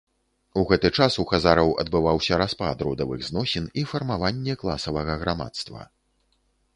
[0.59, 5.81] У гэты час у хазараў адбываўся распад родавых зносін і фармаванне класавага грамадства.